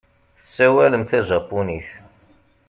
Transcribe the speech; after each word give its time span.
Tessawalem 0.37 1.03
tajapunit. 1.09 1.89